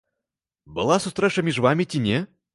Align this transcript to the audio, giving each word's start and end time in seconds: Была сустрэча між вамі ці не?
Была 0.79 0.97
сустрэча 1.05 1.45
між 1.51 1.61
вамі 1.69 1.89
ці 1.93 2.05
не? 2.09 2.19